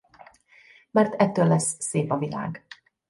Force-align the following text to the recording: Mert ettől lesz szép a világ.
Mert 0.91 1.13
ettől 1.15 1.47
lesz 1.47 1.75
szép 1.79 2.11
a 2.11 2.17
világ. 2.17 2.65